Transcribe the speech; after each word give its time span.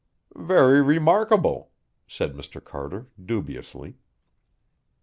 "Very 0.35 0.81
remarkable!" 0.81 1.69
said 2.07 2.33
Mr. 2.33 2.59
Carter 2.59 3.05
dubiously. 3.23 3.99